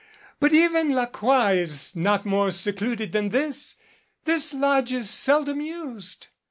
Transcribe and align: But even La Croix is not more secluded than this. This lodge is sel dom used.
But 0.39 0.51
even 0.51 0.95
La 0.95 1.05
Croix 1.05 1.51
is 1.51 1.95
not 1.95 2.25
more 2.25 2.49
secluded 2.49 3.11
than 3.11 3.29
this. 3.29 3.77
This 4.25 4.51
lodge 4.51 4.91
is 4.91 5.07
sel 5.11 5.43
dom 5.43 5.61
used. 5.61 6.25